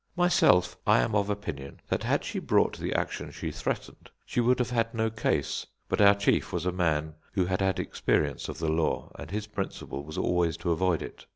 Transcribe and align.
Myself, 0.15 0.77
I 0.87 0.99
am 1.01 1.13
of 1.13 1.29
opinion 1.29 1.79
that 1.87 2.01
had 2.01 2.23
she 2.23 2.39
brought 2.39 2.79
the 2.79 2.91
action 2.95 3.29
she 3.29 3.51
threatened, 3.51 4.09
she 4.25 4.39
would 4.41 4.57
have 4.57 4.71
had 4.71 4.95
no 4.95 5.11
case; 5.11 5.67
but 5.87 6.01
our 6.01 6.15
chief 6.15 6.51
was 6.51 6.65
a 6.65 6.71
man 6.71 7.13
who 7.33 7.45
had 7.45 7.61
had 7.61 7.77
experience 7.79 8.49
of 8.49 8.57
the 8.57 8.71
law, 8.71 9.11
and 9.19 9.29
his 9.29 9.45
principle 9.45 10.03
was 10.03 10.17
always 10.17 10.57
to 10.57 10.71
avoid 10.71 11.03
it. 11.03 11.27